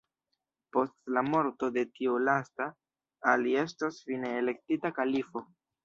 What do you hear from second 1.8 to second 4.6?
tiu lasta, Ali estos fine